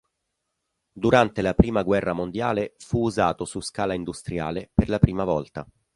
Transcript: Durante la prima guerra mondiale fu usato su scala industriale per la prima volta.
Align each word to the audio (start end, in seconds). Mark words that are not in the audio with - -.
Durante 0.93 1.43
la 1.43 1.53
prima 1.53 1.83
guerra 1.83 2.13
mondiale 2.13 2.73
fu 2.79 3.03
usato 3.03 3.45
su 3.45 3.61
scala 3.61 3.93
industriale 3.93 4.71
per 4.73 4.89
la 4.89 4.97
prima 4.97 5.25
volta. 5.25 5.63